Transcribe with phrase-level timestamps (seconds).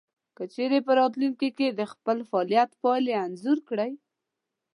[0.37, 3.91] که چېرې په راتلونکې کې د خپل فعاليت پايلې انځور کړئ.